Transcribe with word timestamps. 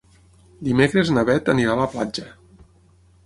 Dimecres 0.67 1.11
na 1.17 1.25
Beth 1.29 1.51
anirà 1.53 1.75
a 1.77 1.81
la 1.81 1.87
platja. 1.97 2.25